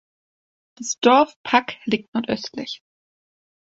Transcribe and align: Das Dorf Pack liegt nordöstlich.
Das 0.79 0.97
Dorf 0.99 1.35
Pack 1.43 1.77
liegt 1.85 2.11
nordöstlich. 2.15 2.81